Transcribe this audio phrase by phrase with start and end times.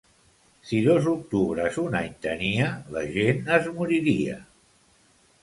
[0.69, 4.41] Si dos octubres un any tenia, la gent es moriria.